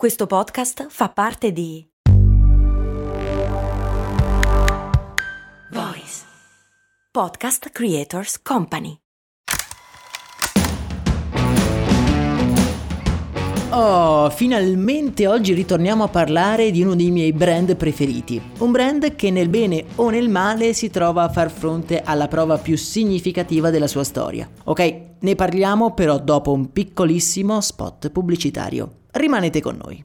Questo 0.00 0.26
podcast 0.26 0.86
fa 0.88 1.10
parte 1.10 1.52
di 1.52 1.86
Voice 5.70 6.24
Podcast 7.12 7.68
Creators 7.68 8.40
Company. 8.40 8.96
Oh, 13.72 14.30
finalmente 14.30 15.26
oggi 15.26 15.52
ritorniamo 15.52 16.04
a 16.04 16.08
parlare 16.08 16.70
di 16.70 16.82
uno 16.82 16.94
dei 16.94 17.10
miei 17.10 17.34
brand 17.34 17.76
preferiti. 17.76 18.40
Un 18.60 18.70
brand 18.70 19.14
che 19.14 19.30
nel 19.30 19.50
bene 19.50 19.84
o 19.96 20.08
nel 20.08 20.30
male 20.30 20.72
si 20.72 20.88
trova 20.88 21.24
a 21.24 21.28
far 21.28 21.50
fronte 21.50 22.00
alla 22.00 22.26
prova 22.26 22.56
più 22.56 22.78
significativa 22.78 23.68
della 23.68 23.86
sua 23.86 24.04
storia. 24.04 24.48
Ok, 24.64 25.18
ne 25.20 25.34
parliamo 25.34 25.92
però 25.92 26.18
dopo 26.18 26.52
un 26.52 26.72
piccolissimo 26.72 27.60
spot 27.60 28.08
pubblicitario. 28.08 28.94
Rimanete 29.12 29.60
con 29.60 29.76
noi. 29.76 30.04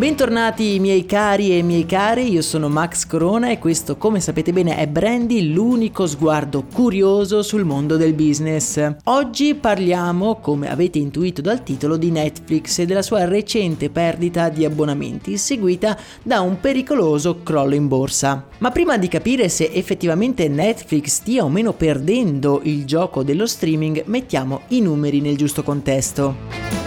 Bentornati 0.00 0.80
miei 0.80 1.04
cari 1.04 1.58
e 1.58 1.62
miei 1.62 1.84
cari, 1.84 2.30
io 2.32 2.40
sono 2.40 2.70
Max 2.70 3.04
Corona 3.04 3.50
e 3.50 3.58
questo 3.58 3.98
come 3.98 4.18
sapete 4.18 4.50
bene 4.50 4.78
è 4.78 4.86
Brandy, 4.86 5.52
l'unico 5.52 6.06
sguardo 6.06 6.64
curioso 6.72 7.42
sul 7.42 7.66
mondo 7.66 7.98
del 7.98 8.14
business. 8.14 8.94
Oggi 9.04 9.54
parliamo, 9.54 10.36
come 10.36 10.70
avete 10.70 10.98
intuito 10.98 11.42
dal 11.42 11.62
titolo, 11.62 11.98
di 11.98 12.10
Netflix 12.10 12.78
e 12.78 12.86
della 12.86 13.02
sua 13.02 13.26
recente 13.26 13.90
perdita 13.90 14.48
di 14.48 14.64
abbonamenti 14.64 15.36
seguita 15.36 15.98
da 16.22 16.40
un 16.40 16.58
pericoloso 16.60 17.42
crollo 17.42 17.74
in 17.74 17.86
borsa. 17.86 18.46
Ma 18.56 18.70
prima 18.70 18.96
di 18.96 19.06
capire 19.06 19.50
se 19.50 19.70
effettivamente 19.70 20.48
Netflix 20.48 21.08
stia 21.08 21.44
o 21.44 21.50
meno 21.50 21.74
perdendo 21.74 22.62
il 22.62 22.86
gioco 22.86 23.22
dello 23.22 23.46
streaming, 23.46 24.04
mettiamo 24.06 24.62
i 24.68 24.80
numeri 24.80 25.20
nel 25.20 25.36
giusto 25.36 25.62
contesto. 25.62 26.79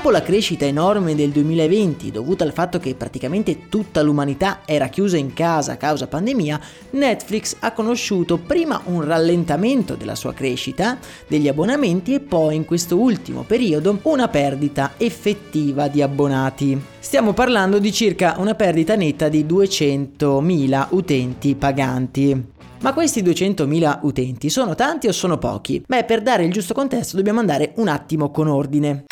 Dopo 0.00 0.12
la 0.12 0.22
crescita 0.22 0.64
enorme 0.64 1.14
del 1.14 1.28
2020, 1.28 2.10
dovuta 2.10 2.42
al 2.42 2.54
fatto 2.54 2.78
che 2.78 2.94
praticamente 2.94 3.68
tutta 3.68 4.00
l'umanità 4.00 4.60
era 4.64 4.88
chiusa 4.88 5.18
in 5.18 5.34
casa 5.34 5.72
a 5.72 5.76
causa 5.76 6.06
pandemia, 6.06 6.58
Netflix 6.92 7.56
ha 7.60 7.72
conosciuto 7.72 8.38
prima 8.38 8.80
un 8.86 9.04
rallentamento 9.04 9.96
della 9.96 10.14
sua 10.14 10.32
crescita, 10.32 10.96
degli 11.28 11.48
abbonamenti 11.48 12.14
e 12.14 12.20
poi 12.20 12.54
in 12.54 12.64
questo 12.64 12.96
ultimo 12.96 13.42
periodo 13.42 13.98
una 14.04 14.28
perdita 14.28 14.92
effettiva 14.96 15.88
di 15.88 16.00
abbonati. 16.00 16.80
Stiamo 16.98 17.34
parlando 17.34 17.78
di 17.78 17.92
circa 17.92 18.36
una 18.38 18.54
perdita 18.54 18.94
netta 18.94 19.28
di 19.28 19.44
200.000 19.44 20.86
utenti 20.92 21.54
paganti. 21.56 22.44
Ma 22.80 22.94
questi 22.94 23.22
200.000 23.22 23.98
utenti 24.00 24.48
sono 24.48 24.74
tanti 24.74 25.08
o 25.08 25.12
sono 25.12 25.36
pochi? 25.36 25.84
Beh, 25.86 26.04
per 26.04 26.22
dare 26.22 26.44
il 26.44 26.52
giusto 26.52 26.72
contesto 26.72 27.16
dobbiamo 27.16 27.40
andare 27.40 27.74
un 27.76 27.88
attimo 27.88 28.30
con 28.30 28.48
ordine. 28.48 29.04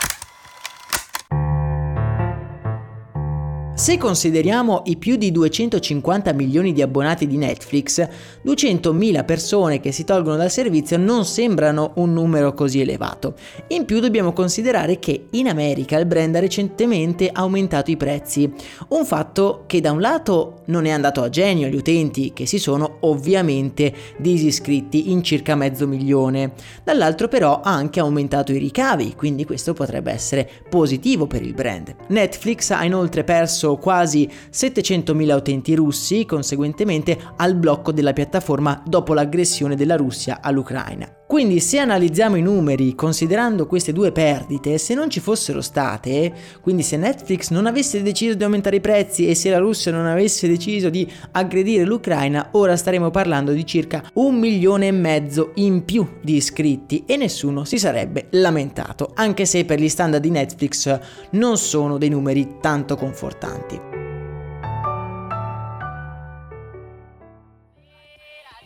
Se 3.78 3.96
consideriamo 3.96 4.82
i 4.86 4.96
più 4.96 5.14
di 5.14 5.30
250 5.30 6.32
milioni 6.32 6.72
di 6.72 6.82
abbonati 6.82 7.28
di 7.28 7.36
Netflix, 7.36 8.04
200.000 8.44 9.24
persone 9.24 9.78
che 9.78 9.92
si 9.92 10.02
tolgono 10.02 10.36
dal 10.36 10.50
servizio 10.50 10.98
non 10.98 11.24
sembrano 11.24 11.92
un 11.94 12.12
numero 12.12 12.54
così 12.54 12.80
elevato. 12.80 13.34
In 13.68 13.84
più 13.84 14.00
dobbiamo 14.00 14.32
considerare 14.32 14.98
che 14.98 15.26
in 15.30 15.46
America 15.46 15.96
il 15.96 16.06
brand 16.06 16.34
ha 16.34 16.40
recentemente 16.40 17.30
aumentato 17.32 17.92
i 17.92 17.96
prezzi, 17.96 18.52
un 18.88 19.04
fatto 19.06 19.62
che 19.68 19.80
da 19.80 19.92
un 19.92 20.00
lato 20.00 20.62
non 20.66 20.84
è 20.84 20.90
andato 20.90 21.22
a 21.22 21.28
genio 21.28 21.68
agli 21.68 21.76
utenti 21.76 22.32
che 22.32 22.46
si 22.46 22.58
sono 22.58 22.96
ovviamente 23.02 23.94
disiscritti 24.16 25.12
in 25.12 25.22
circa 25.22 25.54
mezzo 25.54 25.86
milione, 25.86 26.54
dall'altro 26.82 27.28
però 27.28 27.60
ha 27.60 27.70
anche 27.70 28.00
aumentato 28.00 28.50
i 28.50 28.58
ricavi, 28.58 29.14
quindi 29.14 29.44
questo 29.44 29.72
potrebbe 29.72 30.10
essere 30.10 30.50
positivo 30.68 31.28
per 31.28 31.42
il 31.42 31.54
brand. 31.54 31.94
Netflix 32.08 32.70
ha 32.70 32.84
inoltre 32.84 33.22
perso 33.22 33.66
perso 33.68 33.76
quasi 33.76 34.28
700.000 34.50 35.36
utenti 35.36 35.74
russi 35.74 36.24
conseguentemente 36.24 37.18
al 37.36 37.54
blocco 37.54 37.92
della 37.92 38.12
piattaforma 38.12 38.82
dopo 38.86 39.12
l'aggressione 39.12 39.76
della 39.76 39.96
Russia 39.96 40.38
all'Ucraina. 40.40 41.12
Quindi 41.28 41.60
se 41.60 41.78
analizziamo 41.78 42.36
i 42.36 42.40
numeri 42.40 42.94
considerando 42.94 43.66
queste 43.66 43.92
due 43.92 44.12
perdite, 44.12 44.78
se 44.78 44.94
non 44.94 45.10
ci 45.10 45.20
fossero 45.20 45.60
state, 45.60 46.32
quindi 46.62 46.82
se 46.82 46.96
Netflix 46.96 47.50
non 47.50 47.66
avesse 47.66 48.02
deciso 48.02 48.32
di 48.32 48.44
aumentare 48.44 48.76
i 48.76 48.80
prezzi 48.80 49.28
e 49.28 49.34
se 49.34 49.50
la 49.50 49.58
Russia 49.58 49.92
non 49.92 50.06
avesse 50.06 50.48
deciso 50.48 50.88
di 50.88 51.06
aggredire 51.32 51.84
l'Ucraina, 51.84 52.48
ora 52.52 52.78
staremo 52.78 53.10
parlando 53.10 53.52
di 53.52 53.66
circa 53.66 54.02
un 54.14 54.36
milione 54.38 54.86
e 54.86 54.92
mezzo 54.92 55.50
in 55.56 55.84
più 55.84 56.06
di 56.22 56.36
iscritti 56.36 57.04
e 57.06 57.18
nessuno 57.18 57.64
si 57.64 57.78
sarebbe 57.78 58.28
lamentato, 58.30 59.10
anche 59.12 59.44
se 59.44 59.66
per 59.66 59.78
gli 59.78 59.88
standard 59.90 60.22
di 60.22 60.30
Netflix 60.30 60.98
non 61.32 61.58
sono 61.58 61.98
dei 61.98 62.08
numeri 62.08 62.56
tanto 62.62 62.96
confortanti. 62.96 63.57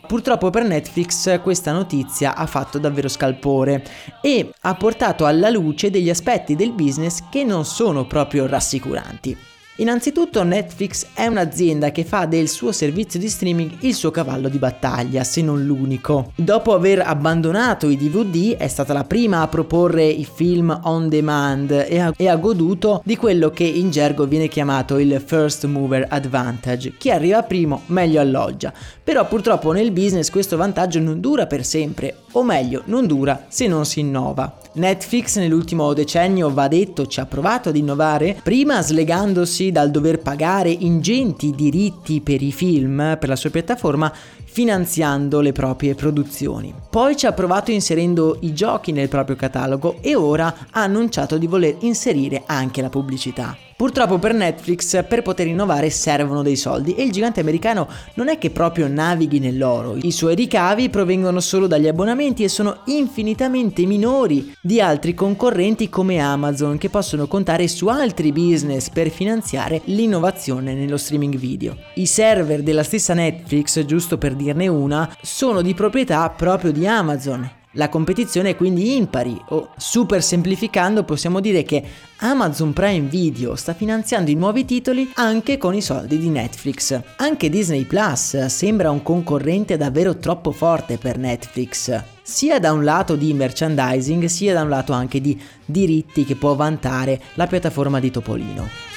Purtroppo 0.07 0.49
per 0.49 0.63
Netflix 0.63 1.41
questa 1.41 1.71
notizia 1.71 2.35
ha 2.35 2.45
fatto 2.45 2.77
davvero 2.77 3.07
scalpore 3.07 3.83
e 4.21 4.53
ha 4.61 4.75
portato 4.75 5.25
alla 5.25 5.49
luce 5.49 5.89
degli 5.89 6.09
aspetti 6.09 6.55
del 6.55 6.71
business 6.73 7.29
che 7.31 7.43
non 7.43 7.65
sono 7.65 8.05
proprio 8.05 8.45
rassicuranti. 8.45 9.52
Innanzitutto 9.77 10.43
Netflix 10.43 11.07
è 11.15 11.25
un'azienda 11.25 11.89
che 11.91 12.03
fa 12.03 12.27
del 12.27 12.47
suo 12.47 12.71
servizio 12.71 13.19
di 13.19 13.27
streaming 13.27 13.71
il 13.79 13.95
suo 13.95 14.11
cavallo 14.11 14.47
di 14.47 14.59
battaglia, 14.59 15.23
se 15.23 15.41
non 15.41 15.63
l'unico. 15.65 16.31
Dopo 16.35 16.75
aver 16.75 16.99
abbandonato 16.99 17.89
i 17.89 17.97
DVD 17.97 18.55
è 18.55 18.67
stata 18.67 18.93
la 18.93 19.03
prima 19.03 19.41
a 19.41 19.47
proporre 19.47 20.05
i 20.05 20.27
film 20.31 20.79
on 20.83 21.09
demand 21.09 21.71
e 21.71 21.99
ha, 21.99 22.13
e 22.15 22.29
ha 22.29 22.35
goduto 22.35 23.01
di 23.03 23.15
quello 23.15 23.49
che 23.49 23.63
in 23.63 23.89
gergo 23.89 24.27
viene 24.27 24.47
chiamato 24.47 24.99
il 24.99 25.19
first 25.25 25.65
mover 25.65 26.05
advantage. 26.07 26.93
Chi 26.99 27.09
arriva 27.09 27.41
primo 27.41 27.81
meglio 27.87 28.21
alloggia. 28.21 28.71
Però 29.03 29.27
purtroppo 29.27 29.71
nel 29.71 29.91
business 29.91 30.29
questo 30.29 30.55
vantaggio 30.55 30.99
non 30.99 31.19
dura 31.19 31.47
per 31.47 31.65
sempre, 31.65 32.17
o 32.33 32.43
meglio 32.43 32.83
non 32.85 33.07
dura 33.07 33.45
se 33.47 33.65
non 33.65 33.87
si 33.87 34.01
innova. 34.01 34.62
Netflix 34.75 35.37
nell'ultimo 35.37 35.93
decennio, 35.93 36.51
va 36.51 36.67
detto, 36.67 37.05
ci 37.05 37.19
ha 37.19 37.25
provato 37.25 37.69
ad 37.69 37.75
innovare, 37.75 38.39
prima 38.41 38.81
slegandosi 38.81 39.71
dal 39.71 39.91
dover 39.91 40.19
pagare 40.19 40.71
ingenti 40.71 41.51
diritti 41.51 42.21
per 42.21 42.41
i 42.41 42.51
film 42.51 43.17
per 43.19 43.29
la 43.29 43.35
sua 43.35 43.51
piattaforma, 43.51 44.11
finanziando 44.53 45.41
le 45.41 45.51
proprie 45.51 45.95
produzioni. 45.95 46.71
Poi 46.91 47.17
ci 47.17 47.25
ha 47.25 47.33
provato 47.33 47.71
inserendo 47.71 48.37
i 48.41 48.53
giochi 48.53 48.91
nel 48.91 49.09
proprio 49.09 49.35
catalogo 49.35 49.97
e 49.99 50.13
ora 50.13 50.67
ha 50.69 50.83
annunciato 50.83 51.39
di 51.39 51.47
voler 51.47 51.77
inserire 51.79 52.43
anche 52.45 52.79
la 52.83 52.89
pubblicità. 52.89 53.57
Purtroppo 53.75 54.19
per 54.19 54.33
Netflix 54.33 55.03
per 55.07 55.23
poter 55.23 55.47
innovare 55.47 55.89
servono 55.89 56.43
dei 56.43 56.55
soldi 56.55 56.93
e 56.93 57.03
il 57.03 57.11
gigante 57.11 57.39
americano 57.39 57.87
non 58.13 58.29
è 58.29 58.37
che 58.37 58.51
proprio 58.51 58.87
navighi 58.87 59.39
nell'oro. 59.39 59.97
I 59.99 60.11
suoi 60.11 60.35
ricavi 60.35 60.89
provengono 60.89 61.39
solo 61.39 61.65
dagli 61.65 61.87
abbonamenti 61.87 62.43
e 62.43 62.49
sono 62.49 62.81
infinitamente 62.85 63.85
minori 63.85 64.53
di 64.61 64.79
altri 64.79 65.15
concorrenti 65.15 65.89
come 65.89 66.19
Amazon 66.19 66.77
che 66.77 66.89
possono 66.89 67.27
contare 67.27 67.67
su 67.67 67.87
altri 67.87 68.31
business 68.31 68.89
per 68.89 69.09
finanziare 69.09 69.81
l'innovazione 69.85 70.75
nello 70.75 70.97
streaming 70.97 71.35
video. 71.35 71.75
I 71.95 72.05
server 72.05 72.61
della 72.61 72.83
stessa 72.83 73.15
Netflix, 73.15 73.83
giusto 73.85 74.19
per 74.19 74.35
dirne 74.43 74.67
una, 74.67 75.09
sono 75.21 75.61
di 75.61 75.73
proprietà 75.73 76.29
proprio 76.29 76.71
di 76.71 76.85
Amazon 76.85 77.61
la 77.75 77.89
competizione 77.89 78.51
è 78.51 78.55
quindi 78.55 78.95
impari 78.95 79.39
o 79.49 79.69
super 79.77 80.21
semplificando 80.21 81.03
possiamo 81.03 81.39
dire 81.39 81.63
che 81.63 81.83
Amazon 82.17 82.71
Prime 82.71 83.07
Video 83.07 83.55
sta 83.55 83.73
finanziando 83.73 84.29
i 84.29 84.35
nuovi 84.35 84.63
titoli 84.65 85.11
anche 85.15 85.57
con 85.57 85.73
i 85.73 85.81
soldi 85.81 86.19
di 86.19 86.29
Netflix. 86.29 86.99
Anche 87.17 87.49
Disney 87.49 87.85
Plus 87.85 88.45
sembra 88.45 88.91
un 88.91 89.01
concorrente 89.01 89.75
davvero 89.75 90.17
troppo 90.17 90.51
forte 90.51 90.97
per 90.97 91.17
Netflix, 91.17 92.01
sia 92.21 92.59
da 92.59 92.71
un 92.71 92.83
lato 92.83 93.15
di 93.15 93.33
merchandising 93.33 94.25
sia 94.25 94.53
da 94.53 94.61
un 94.61 94.69
lato 94.69 94.93
anche 94.93 95.19
di 95.19 95.39
diritti 95.65 96.25
che 96.25 96.35
può 96.35 96.53
vantare 96.55 97.19
la 97.33 97.47
piattaforma 97.47 97.99
di 97.99 98.11
Topolino. 98.11 98.92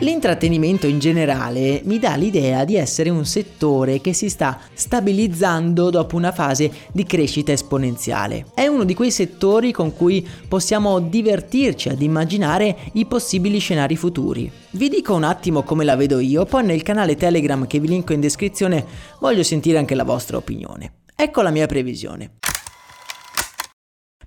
L'intrattenimento 0.00 0.86
in 0.86 0.98
generale 0.98 1.82
mi 1.84 1.98
dà 1.98 2.14
l'idea 2.14 2.64
di 2.64 2.76
essere 2.76 3.10
un 3.10 3.26
settore 3.26 4.00
che 4.00 4.14
si 4.14 4.30
sta 4.30 4.58
stabilizzando 4.72 5.90
dopo 5.90 6.16
una 6.16 6.32
fase 6.32 6.72
di 6.90 7.04
crescita 7.04 7.52
esponenziale. 7.52 8.46
È 8.54 8.66
uno 8.66 8.84
di 8.84 8.94
quei 8.94 9.10
settori 9.10 9.72
con 9.72 9.94
cui 9.94 10.26
possiamo 10.48 11.00
divertirci 11.00 11.90
ad 11.90 12.00
immaginare 12.00 12.76
i 12.94 13.04
possibili 13.04 13.58
scenari 13.58 13.94
futuri. 13.94 14.50
Vi 14.70 14.88
dico 14.88 15.14
un 15.14 15.24
attimo 15.24 15.64
come 15.64 15.84
la 15.84 15.96
vedo 15.96 16.18
io, 16.18 16.46
poi 16.46 16.64
nel 16.64 16.80
canale 16.80 17.16
Telegram 17.16 17.66
che 17.66 17.78
vi 17.78 17.88
linko 17.88 18.14
in 18.14 18.20
descrizione 18.20 18.86
voglio 19.18 19.42
sentire 19.42 19.76
anche 19.76 19.94
la 19.94 20.04
vostra 20.04 20.38
opinione. 20.38 20.92
Ecco 21.14 21.42
la 21.42 21.50
mia 21.50 21.66
previsione. 21.66 22.38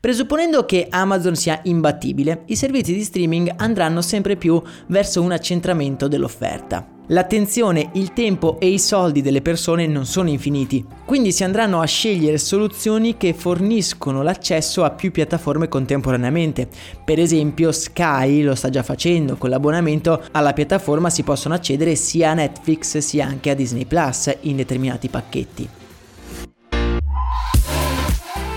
Presupponendo 0.03 0.65
che 0.65 0.87
Amazon 0.89 1.33
sia 1.33 1.61
imbattibile, 1.63 2.41
i 2.47 2.57
servizi 2.57 2.93
di 2.93 3.05
streaming 3.05 3.53
andranno 3.55 4.01
sempre 4.01 4.35
più 4.35 4.61
verso 4.87 5.21
un 5.21 5.31
accentramento 5.31 6.09
dell'offerta. 6.09 6.85
L'attenzione, 7.07 7.89
il 7.93 8.11
tempo 8.11 8.59
e 8.59 8.67
i 8.67 8.79
soldi 8.79 9.21
delle 9.21 9.41
persone 9.41 9.87
non 9.87 10.05
sono 10.05 10.27
infiniti, 10.27 10.85
quindi 11.05 11.31
si 11.31 11.45
andranno 11.45 11.79
a 11.79 11.85
scegliere 11.85 12.37
soluzioni 12.37 13.15
che 13.15 13.33
forniscono 13.33 14.23
l'accesso 14.23 14.83
a 14.83 14.91
più 14.91 15.09
piattaforme 15.09 15.69
contemporaneamente. 15.69 16.67
Per 17.05 17.17
esempio 17.17 17.71
Sky 17.71 18.41
lo 18.41 18.55
sta 18.55 18.69
già 18.69 18.83
facendo, 18.83 19.37
con 19.37 19.49
l'abbonamento 19.49 20.21
alla 20.31 20.51
piattaforma 20.51 21.09
si 21.09 21.23
possono 21.23 21.53
accedere 21.53 21.95
sia 21.95 22.31
a 22.31 22.33
Netflix 22.33 22.97
sia 22.97 23.25
anche 23.25 23.51
a 23.51 23.55
Disney 23.55 23.85
Plus 23.85 24.35
in 24.41 24.57
determinati 24.57 25.07
pacchetti. 25.07 25.69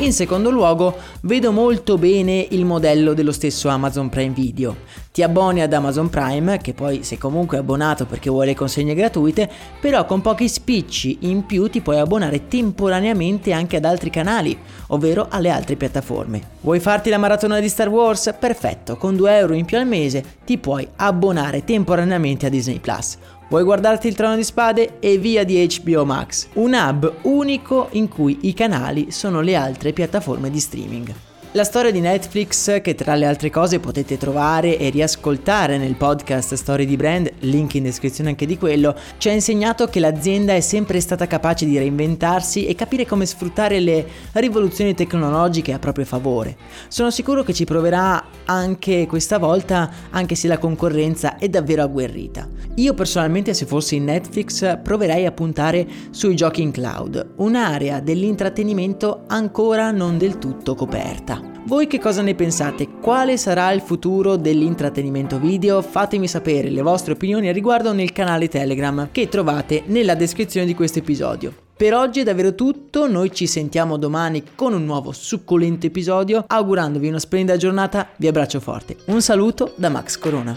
In 0.00 0.12
secondo 0.12 0.50
luogo, 0.50 0.94
vedo 1.22 1.52
molto 1.52 1.96
bene 1.96 2.46
il 2.50 2.66
modello 2.66 3.14
dello 3.14 3.32
stesso 3.32 3.70
Amazon 3.70 4.10
Prime 4.10 4.34
Video. 4.34 4.76
Ti 5.10 5.22
abboni 5.22 5.62
ad 5.62 5.72
Amazon 5.72 6.10
Prime, 6.10 6.58
che 6.58 6.74
poi 6.74 7.02
sei 7.02 7.16
comunque 7.16 7.56
abbonato 7.56 8.04
perché 8.04 8.28
vuoi 8.28 8.44
le 8.44 8.54
consegne 8.54 8.94
gratuite, 8.94 9.50
però 9.80 10.04
con 10.04 10.20
pochi 10.20 10.50
spicci 10.50 11.20
in 11.20 11.46
più 11.46 11.70
ti 11.70 11.80
puoi 11.80 11.98
abbonare 11.98 12.46
temporaneamente 12.46 13.52
anche 13.52 13.76
ad 13.76 13.86
altri 13.86 14.10
canali, 14.10 14.56
ovvero 14.88 15.28
alle 15.30 15.48
altre 15.48 15.76
piattaforme. 15.76 16.42
Vuoi 16.60 16.78
farti 16.78 17.08
la 17.08 17.16
maratona 17.16 17.58
di 17.58 17.68
Star 17.70 17.88
Wars? 17.88 18.34
Perfetto, 18.38 18.98
con 18.98 19.16
2 19.16 19.38
euro 19.38 19.54
in 19.54 19.64
più 19.64 19.78
al 19.78 19.86
mese 19.86 20.22
ti 20.44 20.58
puoi 20.58 20.86
abbonare 20.96 21.64
temporaneamente 21.64 22.44
a 22.44 22.50
Disney 22.50 22.80
Plus 22.80 23.16
Vuoi 23.48 23.62
guardarti 23.62 24.08
il 24.08 24.16
trono 24.16 24.34
di 24.34 24.42
spade 24.42 24.98
e 24.98 25.18
via 25.18 25.44
di 25.44 25.64
HBO 25.84 26.04
Max, 26.04 26.48
un 26.54 26.72
hub 26.74 27.18
unico 27.22 27.88
in 27.92 28.08
cui 28.08 28.38
i 28.42 28.54
canali 28.54 29.12
sono 29.12 29.40
le 29.40 29.54
altre 29.54 29.92
piattaforme 29.92 30.50
di 30.50 30.58
streaming. 30.58 31.14
La 31.56 31.64
storia 31.64 31.90
di 31.90 32.00
Netflix, 32.00 32.82
che 32.82 32.94
tra 32.94 33.14
le 33.14 33.24
altre 33.24 33.48
cose 33.48 33.80
potete 33.80 34.18
trovare 34.18 34.76
e 34.76 34.90
riascoltare 34.90 35.78
nel 35.78 35.94
podcast 35.94 36.52
Story 36.52 36.84
di 36.84 36.96
Brand, 36.96 37.32
link 37.38 37.76
in 37.76 37.84
descrizione 37.84 38.28
anche 38.28 38.44
di 38.44 38.58
quello, 38.58 38.94
ci 39.16 39.30
ha 39.30 39.32
insegnato 39.32 39.86
che 39.86 39.98
l'azienda 39.98 40.52
è 40.54 40.60
sempre 40.60 41.00
stata 41.00 41.26
capace 41.26 41.64
di 41.64 41.78
reinventarsi 41.78 42.66
e 42.66 42.74
capire 42.74 43.06
come 43.06 43.24
sfruttare 43.24 43.80
le 43.80 44.06
rivoluzioni 44.32 44.94
tecnologiche 44.94 45.72
a 45.72 45.78
proprio 45.78 46.04
favore. 46.04 46.58
Sono 46.88 47.10
sicuro 47.10 47.42
che 47.42 47.54
ci 47.54 47.64
proverà 47.64 48.22
anche 48.44 49.06
questa 49.06 49.38
volta, 49.38 49.90
anche 50.10 50.34
se 50.34 50.48
la 50.48 50.58
concorrenza 50.58 51.38
è 51.38 51.48
davvero 51.48 51.84
agguerrita. 51.84 52.46
Io 52.74 52.92
personalmente, 52.92 53.54
se 53.54 53.64
fossi 53.64 53.96
in 53.96 54.04
Netflix, 54.04 54.78
proverei 54.82 55.24
a 55.24 55.32
puntare 55.32 55.86
sui 56.10 56.36
giochi 56.36 56.60
in 56.60 56.70
cloud, 56.70 57.32
un'area 57.36 58.00
dell'intrattenimento 58.00 59.22
ancora 59.28 59.90
non 59.90 60.18
del 60.18 60.36
tutto 60.36 60.74
coperta. 60.74 61.45
Voi 61.66 61.88
che 61.88 61.98
cosa 61.98 62.22
ne 62.22 62.36
pensate? 62.36 62.86
Quale 63.00 63.36
sarà 63.36 63.72
il 63.72 63.80
futuro 63.80 64.36
dell'intrattenimento 64.36 65.40
video? 65.40 65.82
Fatemi 65.82 66.28
sapere 66.28 66.70
le 66.70 66.80
vostre 66.80 67.14
opinioni 67.14 67.48
a 67.48 67.52
riguardo 67.52 67.92
nel 67.92 68.12
canale 68.12 68.46
Telegram 68.46 69.08
che 69.10 69.28
trovate 69.28 69.82
nella 69.86 70.14
descrizione 70.14 70.64
di 70.64 70.76
questo 70.76 71.00
episodio. 71.00 71.52
Per 71.76 71.92
oggi 71.92 72.20
è 72.20 72.22
davvero 72.22 72.54
tutto, 72.54 73.08
noi 73.08 73.32
ci 73.32 73.48
sentiamo 73.48 73.96
domani 73.96 74.44
con 74.54 74.74
un 74.74 74.84
nuovo 74.84 75.10
succulento 75.10 75.86
episodio, 75.86 76.44
augurandovi 76.46 77.08
una 77.08 77.18
splendida 77.18 77.56
giornata, 77.56 78.10
vi 78.14 78.28
abbraccio 78.28 78.60
forte. 78.60 78.98
Un 79.06 79.20
saluto 79.20 79.72
da 79.74 79.88
Max 79.88 80.18
Corona. 80.18 80.56